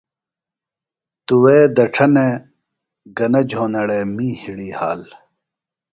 [1.25, 2.27] تُوے دڇھنے
[3.17, 5.01] گنہ جھونڑے می ہڑی حال۔